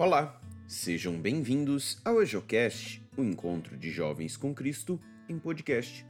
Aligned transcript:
Olá, 0.00 0.40
sejam 0.68 1.20
bem-vindos 1.20 2.00
ao 2.04 2.22
EjoCast, 2.22 3.02
o 3.16 3.24
encontro 3.24 3.76
de 3.76 3.90
jovens 3.90 4.36
com 4.36 4.54
Cristo 4.54 5.00
em 5.28 5.40
podcast. 5.40 6.06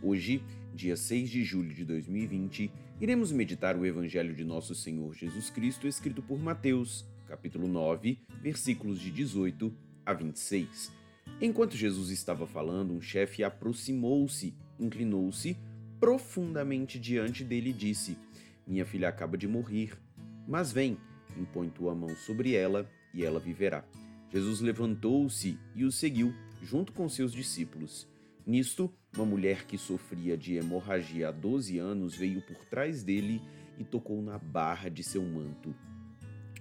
Hoje, 0.00 0.44
dia 0.72 0.96
6 0.96 1.28
de 1.28 1.42
julho 1.42 1.74
de 1.74 1.84
2020, 1.84 2.70
iremos 3.00 3.32
meditar 3.32 3.76
o 3.76 3.84
Evangelho 3.84 4.32
de 4.32 4.44
Nosso 4.44 4.76
Senhor 4.76 5.12
Jesus 5.12 5.50
Cristo 5.50 5.88
escrito 5.88 6.22
por 6.22 6.38
Mateus, 6.38 7.04
capítulo 7.26 7.66
9, 7.66 8.20
versículos 8.40 9.00
de 9.00 9.10
18 9.10 9.74
a 10.06 10.12
26. 10.12 10.92
Enquanto 11.40 11.76
Jesus 11.76 12.10
estava 12.10 12.46
falando, 12.46 12.94
um 12.94 13.00
chefe 13.00 13.42
aproximou-se, 13.42 14.54
inclinou-se 14.78 15.56
profundamente 15.98 16.96
diante 16.96 17.42
dele 17.42 17.70
e 17.70 17.72
disse: 17.72 18.16
Minha 18.64 18.86
filha 18.86 19.08
acaba 19.08 19.36
de 19.36 19.48
morrer, 19.48 19.98
mas 20.46 20.70
vem, 20.70 20.96
impõe 21.36 21.68
tua 21.68 21.92
mão 21.92 22.14
sobre 22.14 22.54
ela 22.54 22.88
e 23.14 23.24
ela 23.24 23.40
viverá. 23.40 23.84
Jesus 24.30 24.60
levantou-se 24.60 25.58
e 25.74 25.84
o 25.84 25.92
seguiu, 25.92 26.34
junto 26.62 26.92
com 26.92 27.08
seus 27.08 27.32
discípulos. 27.32 28.08
Nisto, 28.46 28.92
uma 29.14 29.26
mulher 29.26 29.66
que 29.66 29.76
sofria 29.76 30.36
de 30.36 30.54
hemorragia 30.54 31.28
há 31.28 31.30
12 31.30 31.78
anos 31.78 32.14
veio 32.14 32.40
por 32.42 32.64
trás 32.64 33.02
dele 33.02 33.42
e 33.78 33.84
tocou 33.84 34.22
na 34.22 34.38
barra 34.38 34.88
de 34.88 35.02
seu 35.02 35.22
manto. 35.22 35.74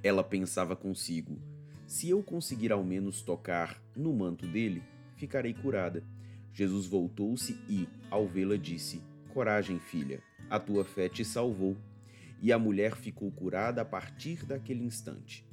Ela 0.04 0.24
pensava 0.24 0.76
consigo: 0.76 1.40
se 1.88 2.10
eu 2.10 2.22
conseguir 2.24 2.72
ao 2.72 2.84
menos 2.84 3.22
tocar 3.22 3.82
no 3.96 4.14
manto 4.14 4.48
dele, 4.48 4.84
ficarei 5.16 5.54
curada. 5.54 6.04
Jesus 6.54 6.86
voltou-se 6.86 7.54
e, 7.70 7.88
ao 8.10 8.28
vê-la, 8.28 8.58
disse: 8.58 9.02
Coragem, 9.34 9.80
filha, 9.80 10.22
a 10.50 10.60
tua 10.60 10.84
fé 10.84 11.08
te 11.08 11.24
salvou. 11.24 11.78
E 12.42 12.52
a 12.52 12.58
mulher 12.58 12.96
ficou 12.96 13.32
curada 13.32 13.82
a 13.82 13.86
partir 13.86 14.46
daquele 14.46 14.84
instante. 14.84 15.46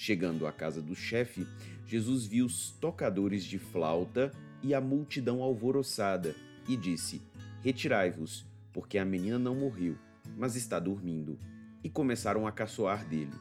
Chegando 0.00 0.46
à 0.46 0.52
casa 0.52 0.80
do 0.80 0.94
chefe, 0.94 1.44
Jesus 1.84 2.24
viu 2.24 2.46
os 2.46 2.70
tocadores 2.70 3.42
de 3.42 3.58
flauta 3.58 4.30
e 4.62 4.72
a 4.72 4.80
multidão 4.80 5.42
alvoroçada 5.42 6.36
e 6.68 6.76
disse: 6.76 7.20
Retirai-vos, 7.64 8.46
porque 8.72 8.96
a 8.96 9.04
menina 9.04 9.40
não 9.40 9.56
morreu, 9.56 9.98
mas 10.36 10.54
está 10.54 10.78
dormindo. 10.78 11.36
E 11.82 11.90
começaram 11.90 12.46
a 12.46 12.52
caçoar 12.52 13.04
dele. 13.08 13.32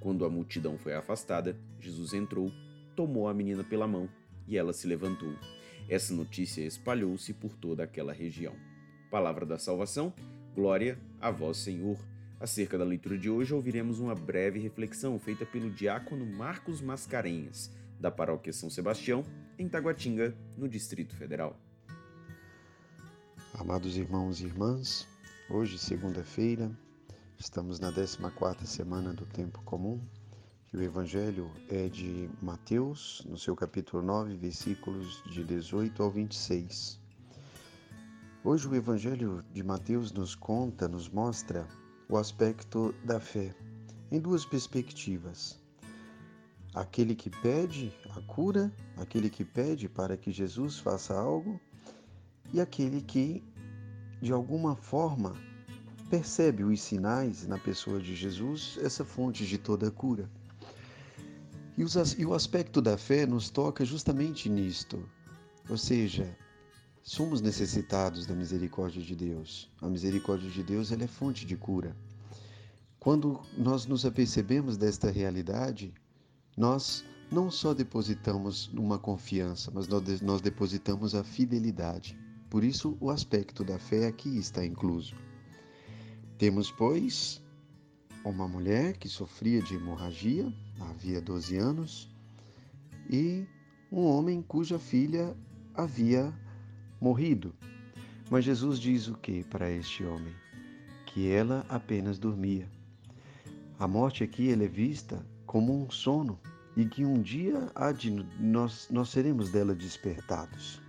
Quando 0.00 0.24
a 0.24 0.30
multidão 0.30 0.78
foi 0.78 0.94
afastada, 0.94 1.54
Jesus 1.78 2.14
entrou, 2.14 2.50
tomou 2.96 3.28
a 3.28 3.34
menina 3.34 3.62
pela 3.62 3.86
mão 3.86 4.08
e 4.46 4.56
ela 4.56 4.72
se 4.72 4.86
levantou. 4.86 5.34
Essa 5.90 6.14
notícia 6.14 6.62
espalhou-se 6.62 7.34
por 7.34 7.54
toda 7.54 7.84
aquela 7.84 8.14
região. 8.14 8.56
Palavra 9.10 9.44
da 9.44 9.58
salvação, 9.58 10.14
glória 10.54 10.98
a 11.20 11.30
vós, 11.30 11.58
Senhor. 11.58 11.98
Acerca 12.40 12.78
da 12.78 12.84
leitura 12.84 13.18
de 13.18 13.28
hoje, 13.28 13.52
ouviremos 13.52 13.98
uma 13.98 14.14
breve 14.14 14.60
reflexão 14.60 15.18
feita 15.18 15.44
pelo 15.44 15.72
diácono 15.72 16.24
Marcos 16.24 16.80
Mascarenhas, 16.80 17.68
da 17.98 18.12
paróquia 18.12 18.52
São 18.52 18.70
Sebastião, 18.70 19.24
em 19.58 19.68
Taguatinga, 19.68 20.36
no 20.56 20.68
Distrito 20.68 21.16
Federal. 21.16 21.58
Amados 23.54 23.96
irmãos 23.96 24.40
e 24.40 24.44
irmãs, 24.44 25.08
hoje, 25.50 25.76
segunda-feira, 25.80 26.70
estamos 27.36 27.80
na 27.80 27.90
14 27.92 28.64
semana 28.68 29.12
do 29.12 29.26
tempo 29.26 29.60
comum 29.62 30.00
e 30.72 30.76
o 30.76 30.82
evangelho 30.82 31.50
é 31.68 31.88
de 31.88 32.30
Mateus, 32.40 33.20
no 33.28 33.36
seu 33.36 33.56
capítulo 33.56 34.00
9, 34.00 34.36
versículos 34.36 35.24
de 35.24 35.42
18 35.42 36.00
ao 36.00 36.10
26. 36.12 37.00
Hoje 38.44 38.68
o 38.68 38.74
evangelho 38.76 39.44
de 39.52 39.64
Mateus 39.64 40.12
nos 40.12 40.36
conta, 40.36 40.86
nos 40.86 41.08
mostra 41.08 41.66
o 42.08 42.16
aspecto 42.16 42.94
da 43.04 43.20
fé 43.20 43.54
em 44.10 44.18
duas 44.18 44.44
perspectivas. 44.44 45.58
Aquele 46.74 47.14
que 47.14 47.28
pede 47.28 47.92
a 48.16 48.20
cura, 48.22 48.72
aquele 48.96 49.28
que 49.28 49.44
pede 49.44 49.88
para 49.88 50.16
que 50.16 50.32
Jesus 50.32 50.78
faça 50.78 51.14
algo, 51.14 51.60
e 52.52 52.60
aquele 52.60 53.02
que, 53.02 53.44
de 54.22 54.32
alguma 54.32 54.74
forma, 54.74 55.36
percebe 56.08 56.64
os 56.64 56.80
sinais 56.80 57.46
na 57.46 57.58
pessoa 57.58 58.00
de 58.00 58.16
Jesus, 58.16 58.78
essa 58.82 59.04
fonte 59.04 59.46
de 59.46 59.58
toda 59.58 59.90
cura. 59.90 60.30
E, 61.76 61.84
os, 61.84 61.94
e 62.18 62.24
o 62.24 62.32
aspecto 62.32 62.80
da 62.80 62.96
fé 62.96 63.26
nos 63.26 63.50
toca 63.50 63.84
justamente 63.84 64.48
nisto, 64.48 65.06
ou 65.68 65.76
seja, 65.76 66.34
Somos 67.08 67.40
necessitados 67.40 68.26
da 68.26 68.34
misericórdia 68.34 69.02
de 69.02 69.16
Deus. 69.16 69.70
A 69.80 69.88
misericórdia 69.88 70.50
de 70.50 70.62
Deus 70.62 70.92
ela 70.92 71.04
é 71.04 71.06
fonte 71.06 71.46
de 71.46 71.56
cura. 71.56 71.96
Quando 73.08 73.40
nós 73.56 73.86
nos 73.86 74.04
apercebemos 74.04 74.76
desta 74.76 75.10
realidade, 75.10 75.94
nós 76.54 77.02
não 77.32 77.50
só 77.50 77.72
depositamos 77.72 78.68
uma 78.74 78.98
confiança, 78.98 79.70
mas 79.72 79.88
nós 80.20 80.42
depositamos 80.42 81.14
a 81.14 81.24
fidelidade. 81.24 82.18
Por 82.50 82.62
isso, 82.62 82.98
o 83.00 83.08
aspecto 83.08 83.64
da 83.64 83.78
fé 83.78 84.06
aqui 84.06 84.36
está 84.36 84.62
incluso. 84.62 85.16
Temos, 86.36 86.70
pois, 86.70 87.42
uma 88.22 88.46
mulher 88.46 88.98
que 88.98 89.08
sofria 89.08 89.62
de 89.62 89.76
hemorragia, 89.76 90.52
havia 90.78 91.18
12 91.18 91.56
anos, 91.56 92.14
e 93.08 93.46
um 93.90 94.04
homem 94.04 94.42
cuja 94.42 94.78
filha 94.78 95.34
havia 95.74 96.30
morrido. 97.00 97.54
Mas 98.30 98.44
Jesus 98.44 98.78
diz 98.78 99.08
o 99.08 99.14
que 99.14 99.44
para 99.44 99.70
este 99.70 100.04
homem? 100.04 100.34
Que 101.06 101.30
ela 101.30 101.64
apenas 101.70 102.18
dormia. 102.18 102.76
A 103.78 103.86
morte 103.86 104.24
aqui 104.24 104.50
é 104.52 104.56
vista 104.66 105.24
como 105.46 105.72
um 105.72 105.88
sono 105.88 106.36
e 106.76 106.84
que 106.84 107.04
um 107.04 107.22
dia 107.22 107.70
de, 107.96 108.10
nós, 108.40 108.88
nós 108.90 109.08
seremos 109.08 109.50
dela 109.50 109.72
despertados. 109.72 110.82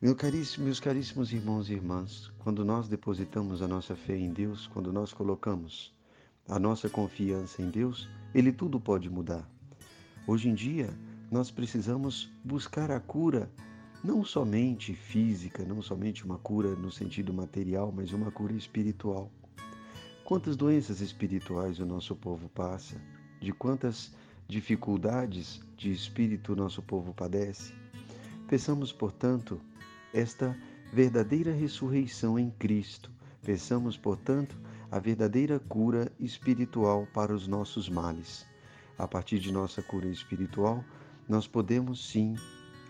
Meu 0.00 0.16
caríssimo, 0.16 0.64
meus 0.64 0.80
caríssimos 0.80 1.32
irmãos 1.32 1.70
e 1.70 1.74
irmãs, 1.74 2.32
quando 2.40 2.64
nós 2.64 2.88
depositamos 2.88 3.62
a 3.62 3.68
nossa 3.68 3.94
fé 3.94 4.16
em 4.16 4.32
Deus, 4.32 4.66
quando 4.66 4.92
nós 4.92 5.12
colocamos 5.12 5.94
a 6.48 6.58
nossa 6.58 6.88
confiança 6.88 7.62
em 7.62 7.70
Deus, 7.70 8.08
Ele 8.34 8.50
tudo 8.50 8.80
pode 8.80 9.08
mudar. 9.08 9.48
Hoje 10.26 10.48
em 10.48 10.54
dia, 10.54 10.90
nós 11.30 11.48
precisamos 11.52 12.28
buscar 12.44 12.90
a 12.90 12.98
cura 12.98 13.48
não 14.02 14.24
somente 14.24 14.94
física, 14.94 15.64
não 15.64 15.80
somente 15.80 16.24
uma 16.24 16.38
cura 16.38 16.74
no 16.74 16.90
sentido 16.90 17.32
material, 17.32 17.92
mas 17.94 18.12
uma 18.12 18.32
cura 18.32 18.52
espiritual. 18.52 19.30
Quantas 20.32 20.56
doenças 20.56 21.02
espirituais 21.02 21.78
o 21.78 21.84
nosso 21.84 22.16
povo 22.16 22.48
passa? 22.48 22.96
De 23.38 23.52
quantas 23.52 24.10
dificuldades 24.48 25.60
de 25.76 25.92
espírito 25.92 26.54
o 26.54 26.56
nosso 26.56 26.80
povo 26.80 27.12
padece? 27.12 27.74
Peçamos, 28.48 28.90
portanto, 28.90 29.60
esta 30.10 30.56
verdadeira 30.90 31.52
ressurreição 31.52 32.38
em 32.38 32.50
Cristo. 32.50 33.10
Peçamos, 33.42 33.98
portanto, 33.98 34.58
a 34.90 34.98
verdadeira 34.98 35.58
cura 35.58 36.10
espiritual 36.18 37.06
para 37.12 37.34
os 37.34 37.46
nossos 37.46 37.90
males. 37.90 38.46
A 38.96 39.06
partir 39.06 39.38
de 39.38 39.52
nossa 39.52 39.82
cura 39.82 40.08
espiritual, 40.08 40.82
nós 41.28 41.46
podemos 41.46 42.08
sim 42.08 42.36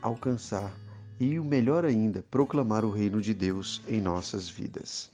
alcançar 0.00 0.72
e 1.19 1.41
o 1.41 1.44
melhor 1.44 1.84
ainda, 1.84 2.25
proclamar 2.31 2.84
o 2.84 2.91
reino 2.92 3.20
de 3.20 3.34
Deus 3.34 3.82
em 3.88 4.00
nossas 4.00 4.48
vidas. 4.48 5.10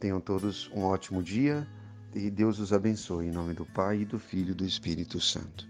Tenham 0.00 0.18
todos 0.18 0.70
um 0.74 0.82
ótimo 0.82 1.22
dia 1.22 1.68
e 2.14 2.30
Deus 2.30 2.58
os 2.58 2.72
abençoe 2.72 3.26
em 3.26 3.30
nome 3.30 3.52
do 3.52 3.66
Pai, 3.66 4.06
do 4.06 4.18
Filho 4.18 4.52
e 4.52 4.54
do 4.54 4.64
Espírito 4.64 5.20
Santo. 5.20 5.68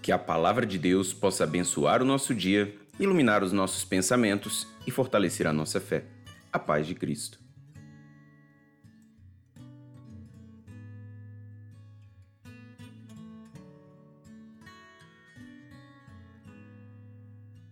Que 0.00 0.12
a 0.12 0.18
palavra 0.18 0.64
de 0.64 0.78
Deus 0.78 1.12
possa 1.12 1.42
abençoar 1.42 2.00
o 2.00 2.04
nosso 2.04 2.32
dia, 2.32 2.72
iluminar 3.00 3.42
os 3.42 3.50
nossos 3.50 3.84
pensamentos 3.84 4.68
e 4.86 4.92
fortalecer 4.92 5.44
a 5.48 5.52
nossa 5.52 5.80
fé. 5.80 6.04
A 6.52 6.58
paz 6.58 6.86
de 6.86 6.94
Cristo. 6.94 7.43